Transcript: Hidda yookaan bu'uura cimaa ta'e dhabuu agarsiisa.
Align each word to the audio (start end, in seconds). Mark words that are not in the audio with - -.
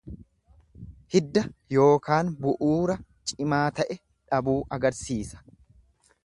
Hidda 1.15 1.43
yookaan 1.81 2.31
bu'uura 2.47 2.97
cimaa 3.33 3.61
ta'e 3.81 3.99
dhabuu 4.33 4.57
agarsiisa. 4.79 5.45